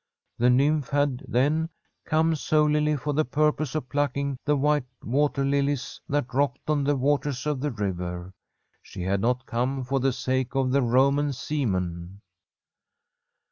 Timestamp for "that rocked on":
6.09-6.83